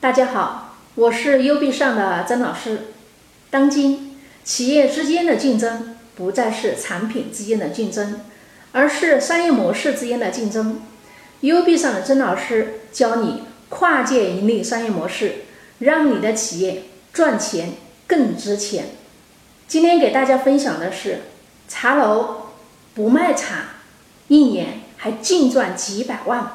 [0.00, 2.86] 大家好，我是优币上的曾老师。
[3.50, 8.18] 当今企业之间的竞争不再是产品之间的竞争，
[8.72, 10.80] 而是商业模式之间的竞争。
[11.40, 15.44] 优币上的曾老师教你跨界盈利商业模式，
[15.80, 17.74] 让你的企业赚钱
[18.06, 18.86] 更值钱。
[19.68, 21.24] 今天给大家分享的是
[21.68, 22.46] 茶楼
[22.94, 23.64] 不卖茶，
[24.28, 26.52] 一年还净赚几百万。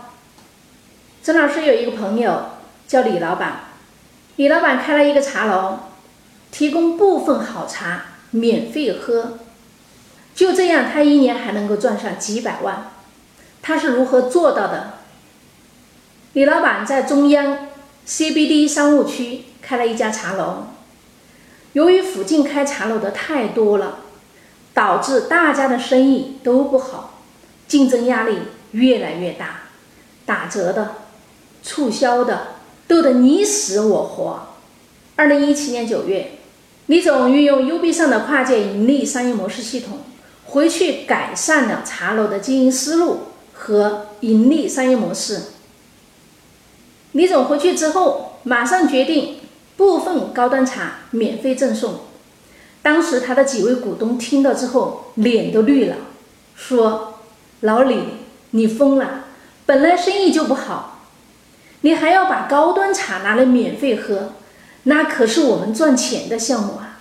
[1.21, 2.55] 曾老师有一个朋友。
[2.88, 3.62] 叫李老板，
[4.36, 5.80] 李老板开了一个茶楼，
[6.52, 9.39] 提供部分好茶免费喝，
[10.36, 12.92] 就这样他一年还能够赚上几百万。
[13.62, 15.00] 他是如何做到的？
[16.34, 17.70] 李老板在中央
[18.07, 20.68] CBD 商务区开了一家茶楼，
[21.74, 24.00] 由于附近开茶楼的太多了，
[24.76, 27.21] 导致大家的生意都不好，
[27.68, 28.40] 竞争压力
[28.74, 29.62] 越来越大，
[30.26, 30.96] 打折的、
[31.64, 32.55] 促销的。
[32.88, 34.48] 斗得你死我活。
[35.16, 36.31] 二零一七年九月，
[36.88, 40.00] 李总运用 U B 上的跨界盈利商业模式系统，
[40.46, 43.20] 回去改善了茶楼的经营思路
[43.54, 45.42] 和盈利商业模式。
[47.14, 49.38] 李总回去之后，马上决定
[49.78, 52.02] 部分高端茶免费赠送。
[52.81, 55.96] 当时他的几位股东听到之后，脸都绿了，
[56.56, 57.16] 说
[57.62, 58.00] ：“老李，
[58.52, 59.26] 你疯了！
[59.66, 60.92] 本来生意就不好。”
[61.86, 64.31] 你还要把高端茶拿来免费喝，
[64.86, 66.97] 那可是我们赚钱的项目啊！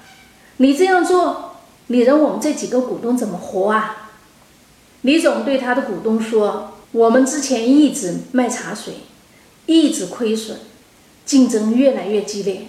[0.58, 4.10] 你这样做，你让我们这几个股东怎么活啊？
[5.00, 8.96] 李总对他的股东说：“我们之前一直卖茶水，
[9.64, 10.58] 一直亏损，
[11.24, 12.66] 竞争越来越激烈，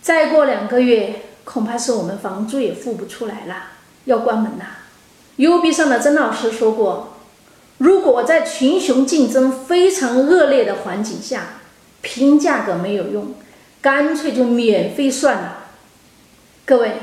[0.00, 3.64] 再过两个月，恐怕是我们房租也付不出来了，
[4.04, 4.64] 要关门了。
[5.38, 7.14] ”U B 上的曾老师说过。
[7.78, 11.60] 如果在群雄竞争非常恶劣的环境下，
[12.02, 13.34] 拼价格没有用，
[13.80, 15.66] 干脆就免费算了。
[16.64, 16.98] 各位，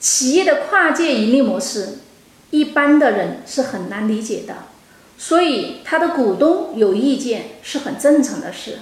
[0.00, 1.98] 企业的跨界盈利模式，
[2.50, 4.54] 一般的人是很难理解的，
[5.18, 8.78] 所以他的股东有意见是很正常的事。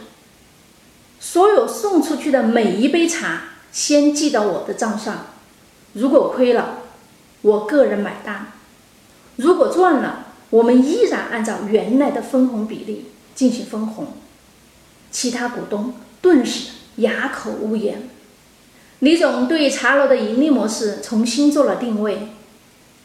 [1.18, 3.42] 所有送出去的每一杯茶，
[3.72, 5.26] 先记到我的账上，
[5.92, 6.78] 如果亏了，
[7.42, 8.52] 我个人买单；
[9.36, 14.08] 如果赚了，我们依然按照原来的分红比例进行分红，
[15.10, 18.08] 其他股东顿时哑口无言。
[18.98, 22.28] 李总对茶楼的盈利模式重新做了定位，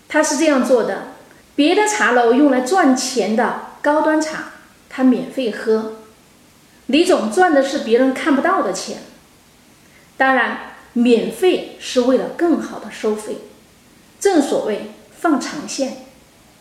[0.10, 1.10] 他是这样做的：
[1.56, 4.52] 别的茶楼用来赚钱的高端茶，
[4.90, 5.94] 他免费喝；
[6.88, 9.04] 李总赚的是别人看不到的钱。
[10.18, 13.38] 当然，免费是为了更好的收费。
[14.20, 16.06] 正所谓放长线，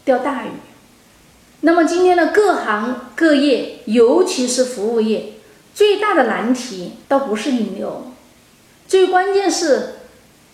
[0.04, 0.50] 钓大鱼。
[1.60, 5.34] 那么今天的各行各业，尤其是服务业，
[5.74, 8.12] 最大的难题倒不是引流，
[8.86, 9.94] 最关键是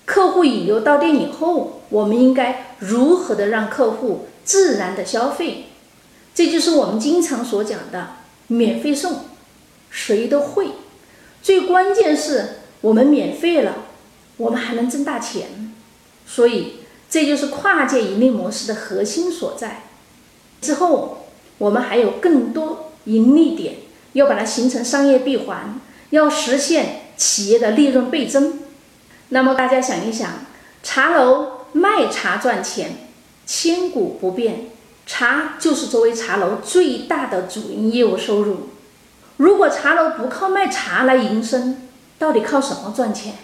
[0.05, 5.67] 客户引流到店以后，我们应该如何的让客户自然的消费？
[6.33, 8.11] 这就是我们经常所讲的
[8.47, 9.25] 免费送，
[9.91, 10.69] 谁都会。
[11.43, 13.79] 最关键是我们免费了，
[14.37, 15.75] 我们还能挣大钱，
[16.25, 16.77] 所以
[17.11, 19.90] 这就是跨界盈利模式的核心所在。
[20.61, 21.27] 之后，
[21.59, 23.77] 我们还有更多盈利点，
[24.13, 28.61] 要把它形成商业闭环，要实现企业的利润倍增。
[29.31, 30.47] 那么大家想一想，
[30.83, 33.09] 茶楼卖茶赚钱，
[33.47, 34.67] 千古不变，
[35.07, 38.69] 茶就是作为茶楼最大的主营业务收入。
[39.39, 41.89] 如果茶楼不靠卖茶来营生，
[42.19, 43.35] 到底靠什么赚钱？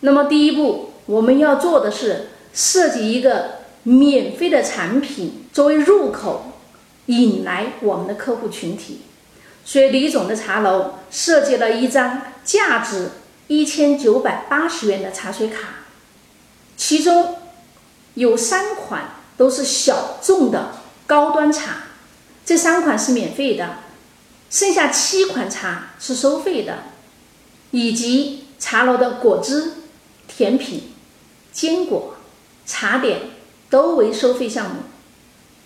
[0.00, 3.59] 那么第一步，我们要做的是设计一个。
[3.82, 6.52] 免费的产品作为入口，
[7.06, 9.00] 引来我们的客户群体。
[9.64, 13.10] 所以李总的茶楼设计了一张价值
[13.46, 15.68] 一千九百八十元的茶水卡，
[16.76, 17.36] 其中
[18.14, 20.76] 有三款都是小众的
[21.06, 21.84] 高端茶，
[22.44, 23.78] 这三款是免费的，
[24.48, 26.78] 剩下七款茶是收费的，
[27.70, 29.72] 以及茶楼的果汁、
[30.26, 30.92] 甜品、
[31.52, 32.16] 坚果、
[32.66, 33.20] 茶点。
[33.70, 34.82] 都为收费项目，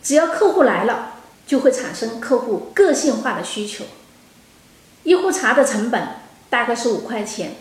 [0.03, 1.15] 只要客户来了，
[1.47, 3.85] 就会产生客户个性化的需求。
[5.03, 6.09] 一壶茶的成本
[6.49, 7.57] 大概是五块钱，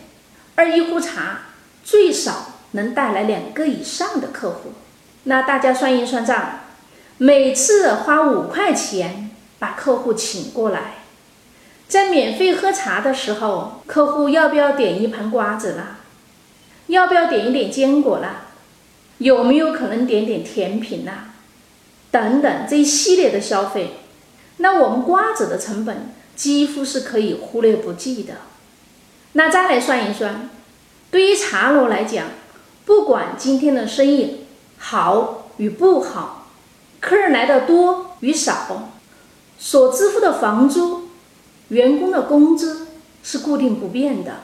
[0.54, 1.40] 而一壶茶
[1.82, 4.72] 最少能带来两个以上的客户。
[5.24, 6.60] 那大家算一算账，
[7.16, 10.96] 每次花五块钱把客户请过来，
[11.88, 15.98] 在免费喝茶的时候，客户要不要点一盘瓜子啦？
[16.88, 18.43] 要不要点一点坚果啦？
[19.24, 21.30] 有没有可能点点甜品呐？
[22.10, 23.94] 等等这一系列的消费，
[24.58, 28.34] 那我们瓜子的成本几乎是可以忽略不计的。
[29.32, 30.50] 那再来算一算，
[31.10, 32.26] 对于茶楼来讲，
[32.84, 34.44] 不管今天的生意
[34.76, 36.50] 好与不好，
[37.00, 38.90] 客人来的多与少，
[39.58, 41.08] 所支付的房租、
[41.68, 42.88] 员工的工资
[43.22, 44.40] 是固定不变的，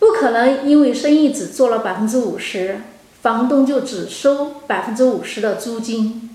[0.00, 2.80] 不可能因为生意只做了百分之五十，
[3.22, 6.28] 房东就只收百分之五十的租金，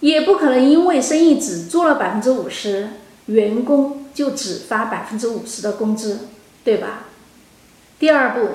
[0.00, 2.88] 也不可能因为生意只做了百分之五十，
[3.26, 6.28] 员工就只发百分之五十的工资，
[6.64, 7.04] 对吧？
[7.98, 8.48] 第二步，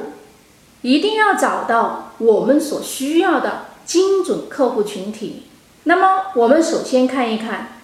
[0.81, 5.44] 一定要找到我们所需要的精准客户群体。
[5.83, 7.79] 那么，我们首先看一看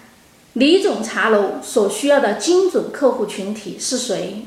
[0.54, 4.44] 李总茶楼所需要的精准客户群体是谁。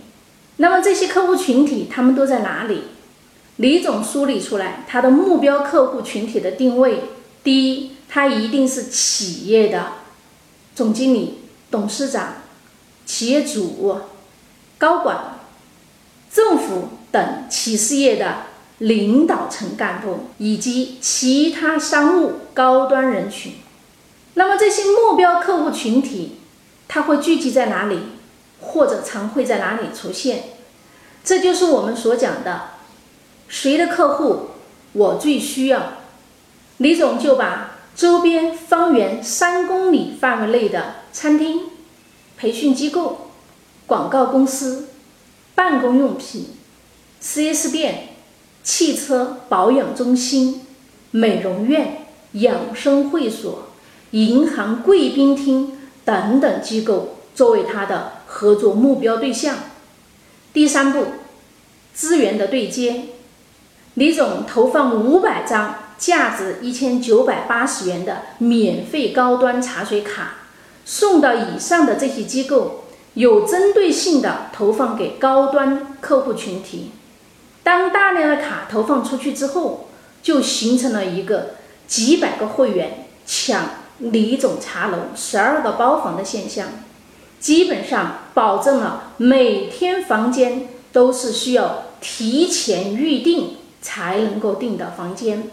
[0.57, 2.83] 那么，这些客户群体他们都在哪里？
[3.57, 7.03] 李总梳理出来，他的目标客户群体的定位：
[7.43, 9.93] 第一，他一定是企业的
[10.73, 11.39] 总经理、
[11.69, 12.37] 董事长、
[13.05, 13.99] 企业主、
[14.77, 15.39] 高管、
[16.31, 16.89] 政府。
[17.09, 18.43] 等企事业的
[18.79, 23.53] 领导层干部以及其他商务高端人群，
[24.33, 26.39] 那么这些目标客户群体，
[26.89, 27.99] 它会聚集在哪里，
[28.59, 30.43] 或者常会在哪里出现？
[31.23, 32.71] 这就是我们所讲的，
[33.47, 34.49] 谁的客户
[34.93, 35.93] 我最需要。
[36.77, 41.61] 李总就把周边方圆三公里范围内的餐厅、
[42.37, 43.31] 培训机构、
[43.87, 44.89] 广告公司、
[45.55, 46.49] 办公用品。
[47.19, 48.09] 4S 店、
[48.61, 50.67] 汽车保养中心、
[51.09, 53.69] 美容院、养生会所、
[54.11, 59.55] 银行贵宾厅等等机构作为他的合作目标对象。
[60.53, 61.07] 第三步，
[61.95, 63.05] 资源的对接。
[63.97, 70.35] 李总投放五百张价值一千九百八十元的免费高端茶水卡，
[70.85, 72.83] 送到以上的这些机构，
[73.15, 76.91] 有针对性的投放给高端客户群体。
[77.63, 79.89] 当大量的卡投放出去之后，
[80.21, 81.55] 就形成了一个
[81.87, 83.65] 几百个会员抢
[83.97, 86.67] 李总茶楼十二个包房的现象，
[87.39, 95.49] 基本上保证了每天房间都是需要提前预定才能够订的房间，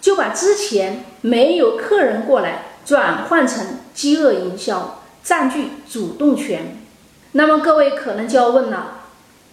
[0.00, 6.76] 就把之前没有客人过来转换成饥饿营销，占据主动权。
[7.32, 9.02] 那么各位可能就要问了，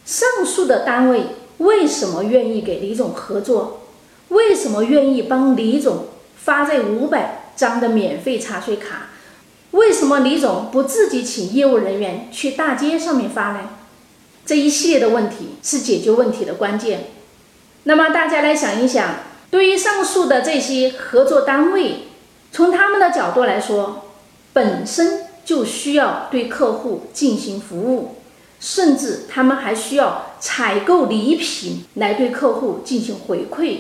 [0.06, 1.24] 上述的单位。
[1.60, 3.82] 为什么愿意给李总合作？
[4.28, 9.10] 为什么愿意帮李总发这五百张的免费茶水卡？
[9.72, 13.70] 为什么李总不自己请业务人员去大街上面发呢？
[14.46, 17.12] 这一系列的问题是解决问题的关键。
[17.86, 19.16] 那么大家来想一想，
[19.50, 22.08] 对于上述的这些合作单位，
[22.52, 24.06] 从他们的角度来说，
[24.54, 28.16] 本身就需要对客户进行服务。
[28.58, 33.80] 甚至他们还需要采购礼品来对客户进行回馈，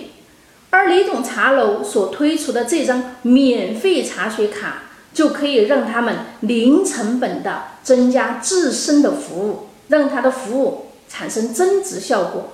[0.70, 12.52] 而李总茶楼所推出的这张免费茶水卡，就可以让他们零成本的增加自身的服务，让他的服务产生增值效果。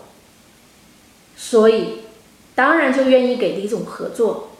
[1.44, 2.02] 所以，
[2.54, 4.52] 当然就愿意给李总合作。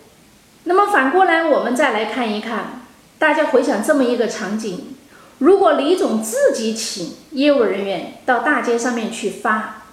[0.64, 2.82] 那么反过来，我们再来看一看，
[3.20, 4.96] 大家回想这么一个场景。
[5.38, 9.84] 如果李总自己请业务人员到大街上面去发，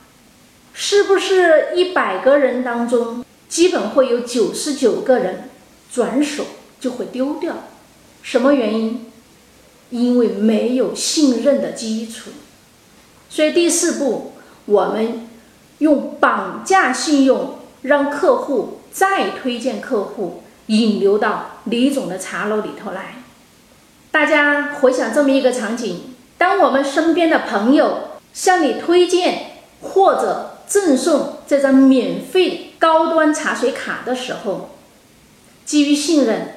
[0.72, 5.50] 是不是一百个人当中，基本会有九十九个人
[5.92, 6.46] 转手
[6.80, 7.64] 就会丢掉？
[8.22, 9.04] 什么原因？
[9.90, 12.30] 因为没有信任的基础。
[13.28, 14.32] 所以第四步，
[14.64, 15.27] 我们
[15.78, 23.22] 用绑架信用，让客户再推荐客户，引流到李总的茶楼里头来。
[24.10, 34.70] 大家回想这么一个场景：当我们身边的朋友向你推荐或者赠送这张免费高端茶水卡的时候，
[35.64, 36.54] 基于信任，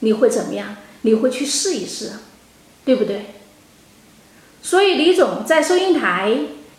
[0.00, 0.76] 你会怎么样？
[1.02, 2.12] 你会去试一试，
[2.84, 3.26] 对不对？
[4.60, 6.32] 所以李总在收银台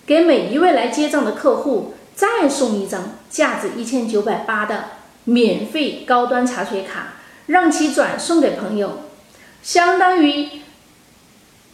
[0.09, 4.85] 给每一位来结账的客户再送一张价值一千九百八的
[5.25, 7.13] 免费高端茶水卡，
[7.45, 9.01] 让其转送给朋友。
[9.61, 10.49] 相当于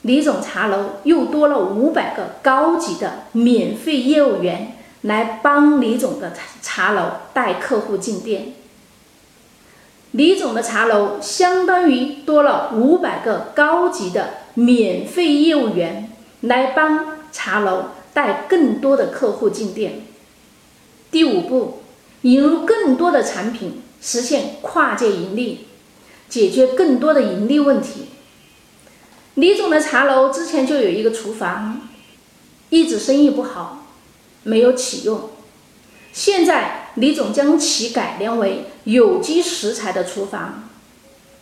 [0.01, 8.51] 李总茶楼又多了五百个高级的免费业务员来帮李总的茶楼带客户进店。
[10.11, 16.11] 李总的茶楼相当于多了五百个高级的免费业务员
[16.41, 17.85] 来帮茶楼
[18.15, 20.07] 带更多的客户进店。
[21.11, 21.83] 第五步，
[22.23, 25.67] 引入更多的产品，实现跨界盈利。
[26.27, 28.07] 解决更多的盈利问题。
[29.35, 31.87] 李总的茶楼之前就有一个厨房，
[32.71, 33.85] 一直生意不好，
[34.41, 35.29] 没有启用。
[36.11, 40.67] 现在李总将其改良为有机食材的厨房，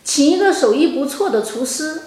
[0.04, 2.02] 请一个手艺不错的厨师。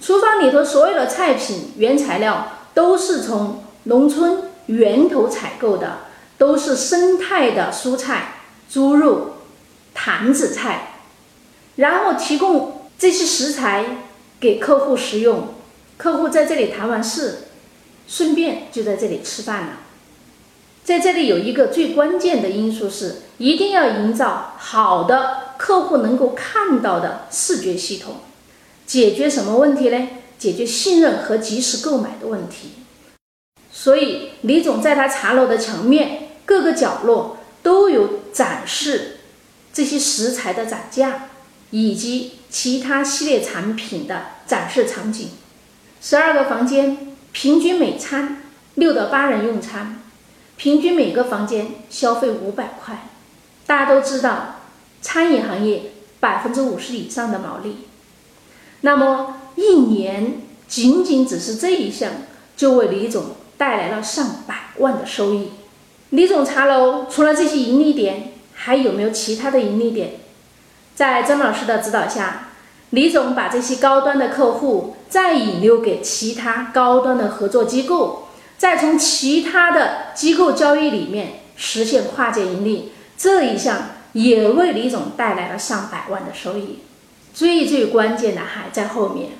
[0.00, 5.98] 厨房里头所有的菜品原材料都是从农村源头采购的，
[6.38, 8.34] 都是生态的蔬菜、
[8.70, 9.38] 猪肉、
[9.94, 11.00] 坛子菜，
[11.76, 13.98] 然后提供这些食材
[14.40, 15.54] 给客户食用。
[15.96, 17.48] 客户在这里谈完事，
[18.08, 19.72] 顺便就在这里吃饭了。
[20.84, 28.16] 在这里有一个最关键的因素是，一定要营造好的客户能够看到的视觉系统，
[28.84, 30.08] 解决什么问题呢？
[30.42, 32.70] 解决信任和及时购买的问题。
[33.70, 39.18] 所以李总在他茶楼的墙面各个角落都有展示
[39.72, 41.28] 这些食材的展架，
[41.70, 45.30] 以及其他系列产品的展示场景。
[46.00, 48.42] 十二个房间，平均每餐
[48.74, 50.00] 六到八人用餐。
[50.56, 53.08] 平均每个房间消费五百块，
[53.64, 54.56] 大家都知道，
[55.00, 57.88] 餐饮行业百分之五十以上的毛利，
[58.82, 62.10] 那么一年仅仅只是这一项，
[62.56, 65.50] 就为李总带来了上百万的收益。
[66.10, 70.14] 李总茶楼除了这些盈利点，还有没有其他的盈利点？
[70.94, 72.48] 在曾老师的指导下，
[72.90, 78.28] 李总把这些高端的客户再引流给其他高端的合作机构。
[78.58, 86.78] 再从其他的机构交易里面实现跨界盈利，这一项也为李总带来了上百万的收益。
[87.34, 89.30] 最最关键的还在后面，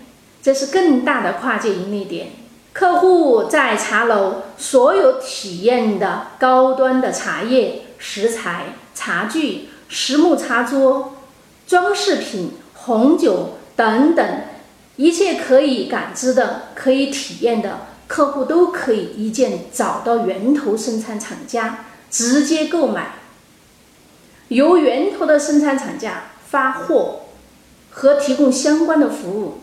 [0.42, 2.30] 这是更大的跨界盈利点。
[2.72, 11.14] 客户在茶楼所有体验的高端的茶叶、食材、茶具、实木茶桌、
[11.66, 14.40] 装饰品、红酒等等
[14.96, 17.86] 一切可以感知的、可以体验的。
[18.08, 23.14] 客户都可以一键找到源头生产厂家，直接购买，
[24.48, 27.20] 由源头的生产厂家发货
[27.90, 29.61] 和提供相关的服务。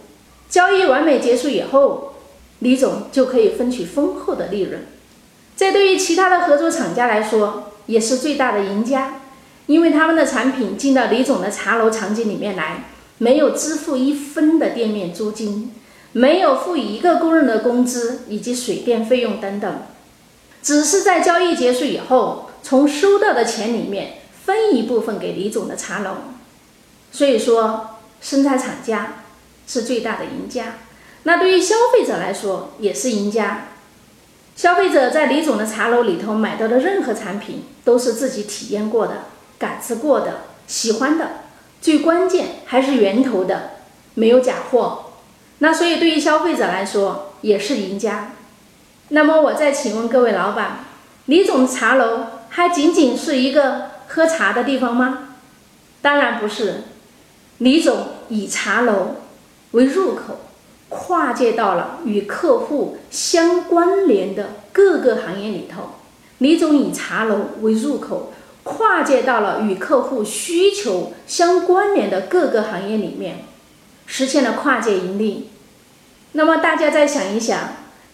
[0.50, 2.16] 交易完美结束以后，
[2.60, 4.88] 李总就可以分取丰厚的利润。
[5.56, 9.22] 这对于其他的合作厂家来说也是最大的赢家，
[9.68, 12.86] 因为他们的产品进到李总的茶楼场景里面来，
[13.20, 15.74] 没有支付一分的店面租金。
[16.12, 19.84] 没有付一个工人的工资以及水电费用等等，
[20.64, 24.14] 只是在交易结束以后，从收到的钱里面
[24.44, 26.16] 分一部分给李总的茶楼。
[27.12, 29.26] 所以说，生产厂家
[29.70, 30.80] 是最大的赢家。
[31.24, 33.68] 那对于消费者来说也是赢家。
[34.56, 39.26] 消费者在李总的茶楼里头买到的任何产品，都是自己体验过的、
[39.58, 41.30] 感知过的、喜欢的。
[41.82, 43.72] 最关键还是源头的，
[44.16, 45.12] 没有假货。
[45.60, 48.32] 那所以对于消费者来说也是赢家。
[49.10, 50.80] 那么我再请问各位老板，
[51.28, 55.36] 李总茶楼还仅仅是一个喝茶的地方吗？
[56.02, 56.84] 当然不是，
[57.60, 59.16] 李总以茶楼
[59.72, 60.40] 为入口，
[60.90, 65.92] 跨界到了与客户相关联的各个行业里头。
[66.40, 68.32] 李总以茶楼为入口，
[68.64, 73.46] 跨界到了与客户需求相关联的各个行业里面。
[74.06, 75.52] 实现了跨界盈利，
[76.32, 77.60] 那么大家再想一想，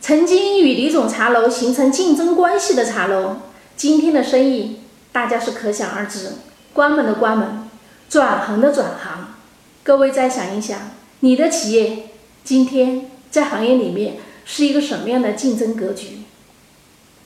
[0.02, 3.38] 曾经与李总茶楼形成竞争关系的茶楼，
[3.78, 4.82] 今天的生意
[5.14, 6.34] 大家是可想而知，
[6.74, 7.70] 关门的关门，
[8.10, 9.36] 转行的转行。
[9.84, 10.80] 各位再想一想，
[11.26, 12.10] 你的企业
[12.44, 16.20] 今天在行业里面是一个什么样的竞争格局？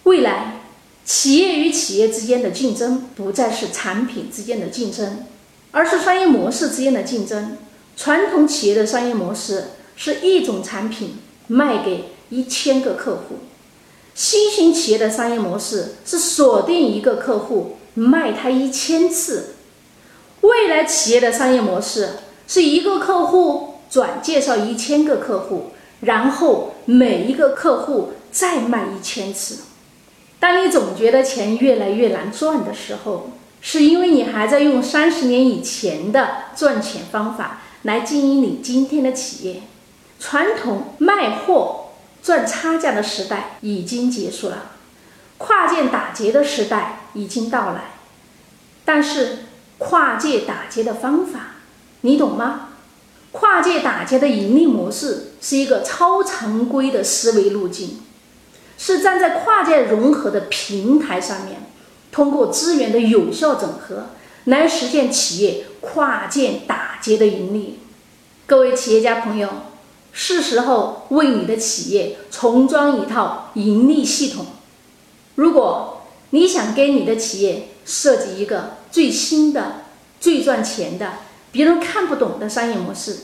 [0.03, 0.61] 未来，
[1.03, 5.25] 企业与企业之间的竞争不再是产品之间的竞争，
[5.71, 7.57] 而是商业模式之间的竞争。
[7.97, 13.39] 传统企业的商业模式是一种产品卖给一千个客户，
[14.15, 19.55] 新型企业的商业模式是锁定一个客户卖他一千次，
[20.39, 22.11] 未来企业的商业模式
[22.47, 29.59] 是一个客户转介绍一千个客户，然后每一个客户再卖一千次。
[30.39, 33.31] 当你总觉得钱越来越难赚的时候，
[33.61, 37.61] 是因为你还在用三十年以前的赚钱方法。
[37.83, 39.61] 来经营你今天的企业，
[40.19, 41.91] 传统卖货
[42.21, 44.71] 赚差价的时代已经结束了，
[45.37, 47.91] 跨界打劫的时代已经到来。
[48.83, 49.45] 但是
[49.77, 51.55] 跨界打劫的方法，
[52.01, 52.68] 你懂吗？
[53.31, 57.99] 跨界打劫的盈利模式是一个超常规的思维路径，
[58.77, 61.63] 是站在跨界融合的平台上面，
[62.11, 64.07] 通过资源的有效整合。
[64.45, 67.79] 来实现企业跨界打劫的盈利。
[68.47, 69.47] 各位企业家朋友，
[70.11, 74.47] 是时候为你的企业重装一套盈利系统。
[75.35, 79.81] 如果你想给你的企业设计一个最新的、
[80.19, 81.13] 最赚钱的、
[81.51, 83.17] 别人看不懂的商业模式，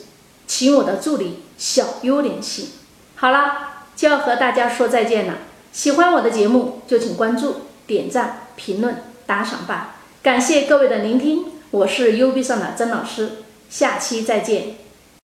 [0.47, 2.71] 请我的助理小优联系。
[3.15, 5.35] 好了，就要和大家说再见了。
[5.71, 9.95] 喜欢我的节目就请关注、点赞、评论、打赏吧。
[10.23, 14.84] 感谢各位的聆听，我是 U B 上的曾老师，下期再见。